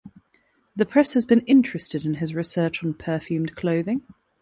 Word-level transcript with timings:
The 0.75 0.87
press 0.87 1.13
has 1.13 1.27
been 1.27 1.41
interested 1.41 2.07
in 2.07 2.15
his 2.15 2.33
research 2.33 2.83
on 2.83 2.95
perfumed 2.95 3.55
clothing. 3.55 4.01